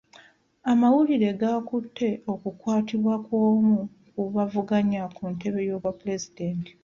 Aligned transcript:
Amawulire 0.71 1.29
gaakutte 1.41 2.09
okukwatibwa 2.33 3.15
kw'omu 3.25 3.77
ku 4.11 4.21
bavuganya 4.35 5.01
ku 5.15 5.23
ntebe 5.33 5.59
y'obwa 5.67 5.91
pulezidenti. 5.99 6.71